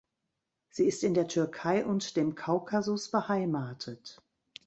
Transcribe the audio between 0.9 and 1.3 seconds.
in der